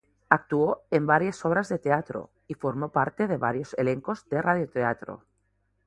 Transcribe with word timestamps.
Actuó 0.29 0.81
en 0.89 1.05
varias 1.05 1.45
obras 1.45 1.69
de 1.69 1.77
teatro 1.77 2.31
y 2.47 2.55
formó 2.55 2.89
parte 2.91 3.27
de 3.27 3.37
varios 3.37 3.75
elencos 3.75 4.27
de 4.29 4.41
radioteatro. 4.41 5.25